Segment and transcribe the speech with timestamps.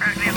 [0.00, 0.27] Right.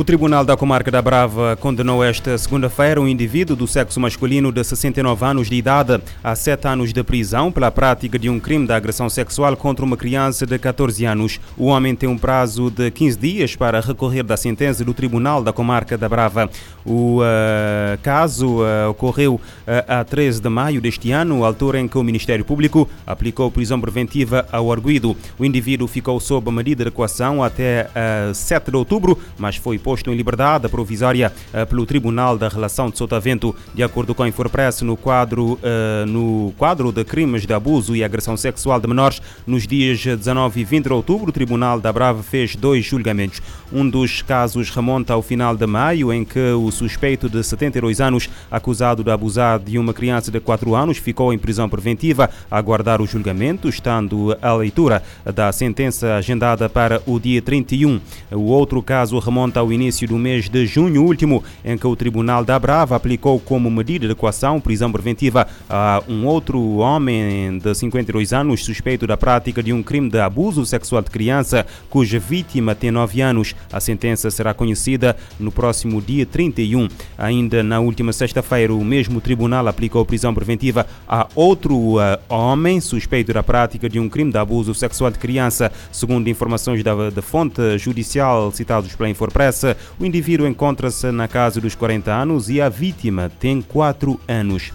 [0.00, 4.64] O Tribunal da Comarca da Brava condenou esta segunda-feira um indivíduo do sexo masculino de
[4.64, 8.72] 69 anos de idade a 7 anos de prisão pela prática de um crime de
[8.72, 11.38] agressão sexual contra uma criança de 14 anos.
[11.54, 15.52] O homem tem um prazo de 15 dias para recorrer da sentença do Tribunal da
[15.52, 16.48] Comarca da Brava.
[16.82, 19.40] O uh, caso uh, ocorreu uh,
[19.86, 24.46] a 13 de maio deste ano, altura em que o Ministério Público aplicou prisão preventiva
[24.50, 25.14] ao arguído.
[25.38, 27.90] O indivíduo ficou sob medida de equação até
[28.32, 32.96] 7 de outubro, mas foi posto em liberdade provisória uh, pelo Tribunal da Relação de
[32.96, 37.96] Sotavento, de acordo com a Infopress, no quadro, uh, no quadro de crimes de abuso
[37.96, 41.92] e agressão sexual de menores, nos dias 19 e 20 de outubro, o Tribunal da
[41.92, 43.42] Brava fez dois julgamentos.
[43.72, 48.30] Um dos casos remonta ao final de maio, em que o suspeito de 72 anos,
[48.48, 53.02] acusado de abusar de uma criança de 4 anos, ficou em prisão preventiva a aguardar
[53.02, 55.02] o julgamento, estando a leitura
[55.34, 58.00] da sentença agendada para o dia 31.
[58.30, 62.44] O outro caso remonta ao início do mês de junho último, em que o Tribunal
[62.44, 68.32] da Brava aplicou como medida de equação prisão preventiva a um outro homem de 52
[68.32, 72.90] anos suspeito da prática de um crime de abuso sexual de criança, cuja vítima tem
[72.90, 73.54] 9 anos.
[73.72, 76.88] A sentença será conhecida no próximo dia 31.
[77.18, 83.32] Ainda na última sexta-feira, o mesmo tribunal aplicou prisão preventiva a outro uh, homem suspeito
[83.32, 87.78] da prática de um crime de abuso sexual de criança, segundo informações da, da fonte
[87.78, 89.59] judicial citados pela Infopress.
[89.98, 94.72] O indivíduo encontra-se na casa dos 40 anos e a vítima tem 4 anos.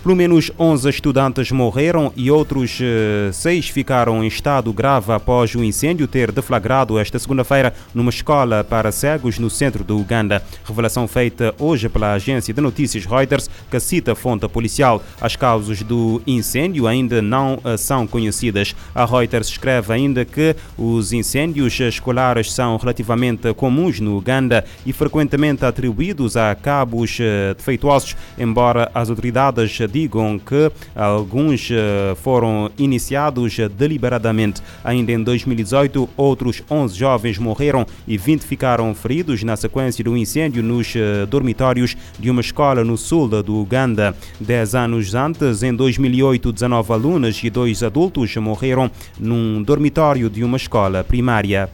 [0.00, 5.64] Pelo menos 11 estudantes morreram e outros uh, seis ficaram em estado grave após o
[5.64, 10.40] incêndio ter deflagrado esta segunda-feira numa escola para cegos no centro do Uganda.
[10.64, 15.02] Revelação feita hoje pela agência de notícias Reuters, que cita fonte policial.
[15.20, 18.76] As causas do incêndio ainda não uh, são conhecidas.
[18.94, 25.64] A Reuters escreve ainda que os incêndios escolares são relativamente comuns no Uganda e frequentemente
[25.64, 34.62] atribuídos a cabos uh, defeituosos, embora as autoridades digam que alguns eh, foram iniciados deliberadamente.
[34.84, 40.62] Ainda em 2018, outros 11 jovens morreram e 20 ficaram feridos na sequência do incêndio
[40.62, 44.14] nos eh, dormitórios de uma escola no sul do Uganda.
[44.40, 50.56] Dez anos antes, em 2008, 19 alunos e dois adultos morreram num dormitório de uma
[50.56, 51.68] escola primária.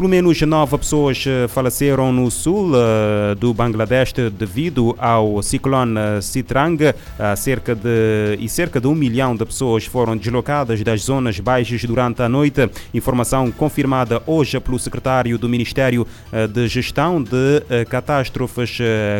[0.00, 6.82] Pelo menos nove pessoas eh, faleceram no sul uh, do Bangladesh devido ao ciclone Citrang.
[6.82, 11.84] Uh, cerca de, e cerca de um milhão de pessoas foram deslocadas das zonas baixas
[11.84, 12.66] durante a noite.
[12.94, 16.06] Informação confirmada hoje pelo secretário do Ministério
[16.50, 18.78] de Gestão de Catástrofes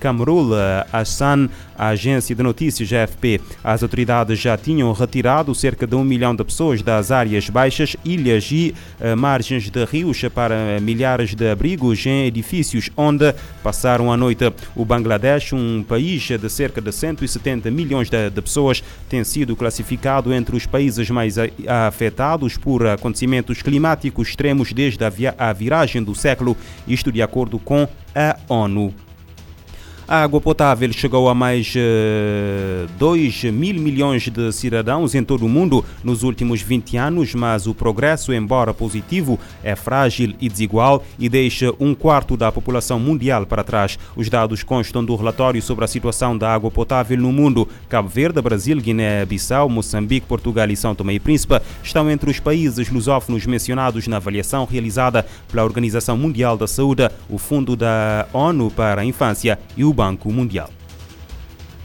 [0.00, 0.52] Kamrul
[0.90, 3.40] Hassan, a agência de notícias AFP.
[3.62, 8.50] As autoridades já tinham retirado cerca de um milhão de pessoas das áreas baixas, ilhas
[8.50, 8.74] e
[9.16, 13.32] margens de rios para milhares de abrigos em edifícios onde
[13.62, 14.52] passaram a noite.
[14.74, 20.32] O Bangladesh, um país de cerca de 170 milhões de, de pessoas, tem sido classificado
[20.32, 26.14] entre os países mais afetados por acontecimentos climáticos extremos desde a, via, a viragem do
[26.14, 26.56] século,
[26.88, 28.92] isto de acordo com a ONU.
[30.12, 35.46] A água potável chegou a mais uh, eh, 2 mil milhões de cidadãos em todo
[35.46, 41.02] o mundo nos últimos 20 anos, mas o progresso, embora positivo, é frágil e desigual
[41.18, 43.98] e deixa um quarto da população mundial para trás.
[44.14, 47.66] Os dados constam do relatório sobre a situação da água potável no mundo.
[47.88, 52.90] Cabo Verde, Brasil, Guiné-Bissau, Moçambique, Portugal e São Tomé e Príncipe estão entre os países
[52.90, 59.00] lusófonos mencionados na avaliação realizada pela Organização Mundial da Saúde, o Fundo da ONU para
[59.00, 60.68] a Infância e o Banco Mundial.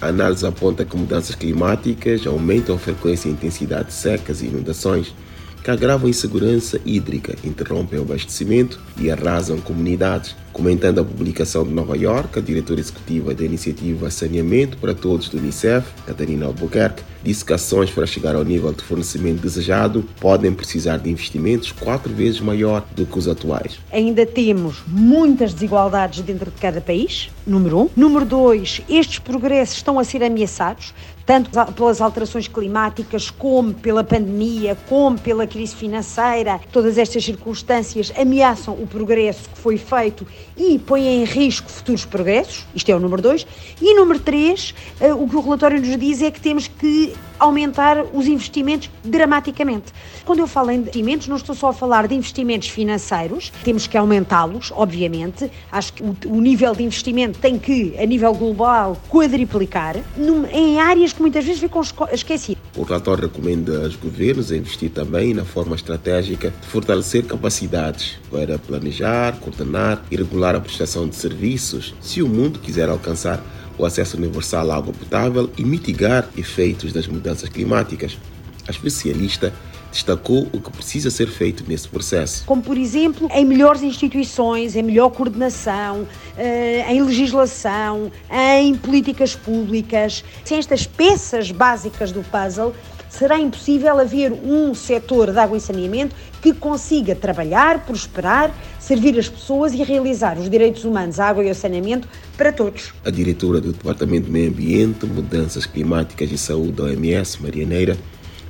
[0.00, 5.14] A análise aponta que mudanças climáticas aumentam a frequência e intensidade de secas e inundações,
[5.62, 10.34] que agravam a insegurança hídrica, interrompem o abastecimento e arrasam comunidades.
[10.52, 15.38] Comentando a publicação de Nova York, a diretora executiva da iniciativa Saneamento para Todos do
[15.38, 20.98] Unicef, Catarina Albuquerque, disse que ações para chegar ao nível de fornecimento desejado podem precisar
[20.98, 23.78] de investimentos quatro vezes maior do que os atuais.
[23.92, 27.88] Ainda temos muitas desigualdades dentro de cada país, número um.
[27.96, 30.92] Número dois, estes progressos estão a ser ameaçados
[31.30, 36.60] tanto pelas alterações climáticas, como pela pandemia, como pela crise financeira.
[36.72, 42.66] Todas estas circunstâncias ameaçam o progresso que foi feito e põem em risco futuros progressos.
[42.74, 43.46] Isto é o número dois.
[43.80, 48.04] E número três, eh, o que o relatório nos diz é que temos que aumentar
[48.12, 49.92] os investimentos dramaticamente.
[50.24, 53.96] Quando eu falo em investimentos, não estou só a falar de investimentos financeiros, temos que
[53.96, 55.50] aumentá-los, obviamente.
[55.72, 59.96] Acho que o, nível de investimento tem que, a nível global, quadriplicar
[60.52, 62.62] em áreas que muitas vezes ficam esquecidas.
[62.74, 68.58] O relatório recomenda aos governos a investir também na forma estratégica de fortalecer capacidades para
[68.58, 73.44] planejar, coordenar e regular a prestação de serviços se o mundo quiser alcançar
[73.76, 78.16] o acesso universal à água potável e mitigar efeitos das mudanças climáticas.
[78.66, 79.52] A especialista
[79.90, 82.44] destacou o que precisa ser feito nesse processo.
[82.46, 86.06] Como, por exemplo, em melhores instituições, em melhor coordenação,
[86.36, 90.24] eh, em legislação, em políticas públicas.
[90.44, 92.74] Sem estas peças básicas do puzzle,
[93.10, 99.28] será impossível haver um setor de água e saneamento que consiga trabalhar, prosperar, servir as
[99.28, 102.92] pessoas e realizar os direitos humanos à água e ao saneamento para todos.
[103.04, 107.98] A diretora do Departamento de Meio Ambiente, Mudanças Climáticas e Saúde da OMS, Marianeira,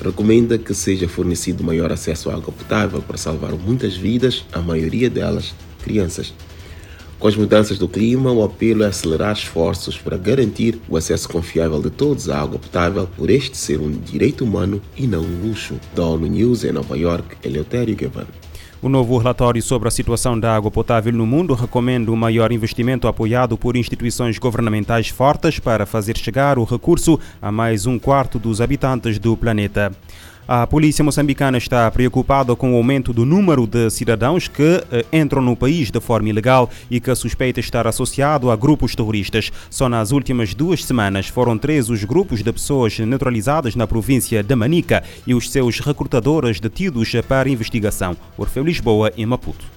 [0.00, 5.08] recomenda que seja fornecido maior acesso à água potável para salvar muitas vidas, a maioria
[5.08, 6.32] delas crianças.
[7.18, 11.80] Com as mudanças do clima, o apelo é acelerar esforços para garantir o acesso confiável
[11.80, 15.80] de todos à água potável, por este ser um direito humano e não um luxo.
[15.94, 18.26] Da ONU News em Nova York, Eleutério Gavan.
[18.82, 23.08] O novo relatório sobre a situação da água potável no mundo recomenda um maior investimento
[23.08, 28.60] apoiado por instituições governamentais fortes para fazer chegar o recurso a mais um quarto dos
[28.60, 29.90] habitantes do planeta.
[30.48, 35.42] A polícia moçambicana está preocupada com o aumento do número de cidadãos que eh, entram
[35.42, 39.50] no país de forma ilegal e que suspeita estar associado a grupos terroristas.
[39.68, 44.54] Só nas últimas duas semanas foram três os grupos de pessoas neutralizadas na província de
[44.54, 48.16] Manica e os seus recrutadores detidos para investigação.
[48.38, 49.75] Orfeu Lisboa e Maputo.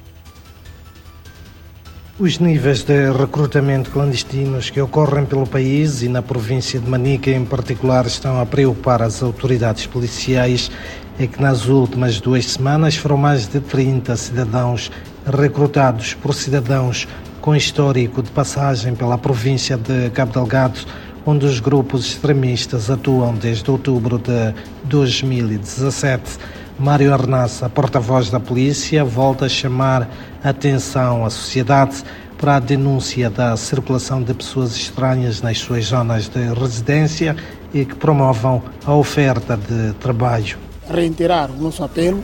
[2.19, 7.45] Os níveis de recrutamento clandestinos que ocorrem pelo país e na província de Manica em
[7.45, 10.69] particular estão a preocupar as autoridades policiais
[11.17, 14.91] é que nas últimas duas semanas foram mais de 30 cidadãos
[15.25, 17.07] recrutados por cidadãos
[17.39, 20.81] com histórico de passagem pela província de Cabo Delgado,
[21.25, 26.37] onde os grupos extremistas atuam desde outubro de 2017.
[26.79, 30.09] Mário Arnassa, porta-voz da polícia, volta a chamar
[30.41, 32.01] a atenção à sociedade
[32.37, 37.35] para a denúncia da circulação de pessoas estranhas nas suas zonas de residência
[37.73, 40.57] e que promovam a oferta de trabalho.
[40.89, 42.23] Reiterar o nosso apelo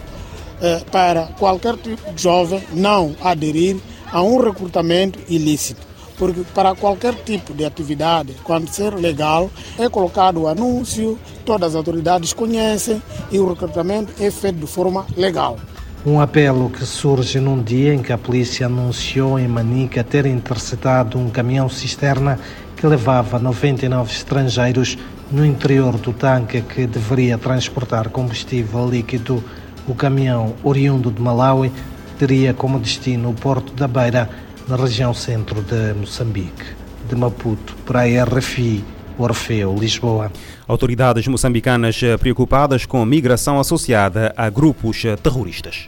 [0.61, 3.75] eh, para qualquer tipo de jovem não aderir
[4.09, 10.41] a um recrutamento ilícito porque para qualquer tipo de atividade, quando ser legal, é colocado
[10.41, 13.01] o anúncio, todas as autoridades conhecem
[13.31, 15.57] e o recrutamento é feito de forma legal.
[16.05, 21.17] Um apelo que surge num dia em que a polícia anunciou em Manica ter interceptado
[21.17, 22.39] um caminhão cisterna
[22.77, 24.97] que levava 99 estrangeiros
[25.31, 29.43] no interior do tanque que deveria transportar combustível líquido.
[29.87, 31.71] O caminhão, oriundo de Malawi,
[32.19, 34.29] teria como destino o Porto da Beira,
[34.67, 36.63] na região centro de Moçambique.
[37.07, 38.83] De Maputo para a RFI,
[39.17, 40.31] Orfeu, Lisboa.
[40.67, 45.87] Autoridades moçambicanas preocupadas com migração associada a grupos terroristas.